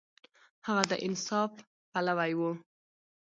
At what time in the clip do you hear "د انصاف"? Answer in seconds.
0.91-1.51